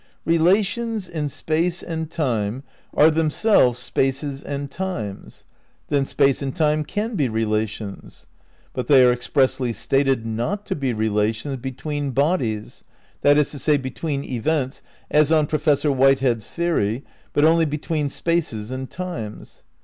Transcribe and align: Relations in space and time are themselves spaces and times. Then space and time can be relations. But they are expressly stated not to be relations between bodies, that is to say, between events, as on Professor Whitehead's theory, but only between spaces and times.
Relations 0.25 1.07
in 1.07 1.29
space 1.29 1.83
and 1.83 2.09
time 2.09 2.63
are 2.95 3.11
themselves 3.11 3.77
spaces 3.77 4.41
and 4.43 4.71
times. 4.71 5.45
Then 5.89 6.07
space 6.07 6.41
and 6.41 6.55
time 6.55 6.83
can 6.83 7.13
be 7.13 7.29
relations. 7.29 8.25
But 8.73 8.87
they 8.87 9.05
are 9.05 9.11
expressly 9.13 9.71
stated 9.73 10.25
not 10.25 10.65
to 10.65 10.75
be 10.75 10.91
relations 10.91 11.57
between 11.57 12.13
bodies, 12.13 12.83
that 13.21 13.37
is 13.37 13.51
to 13.51 13.59
say, 13.59 13.77
between 13.77 14.23
events, 14.23 14.81
as 15.11 15.31
on 15.31 15.45
Professor 15.45 15.91
Whitehead's 15.91 16.51
theory, 16.51 17.03
but 17.31 17.45
only 17.45 17.65
between 17.65 18.09
spaces 18.09 18.71
and 18.71 18.89
times. 18.89 19.61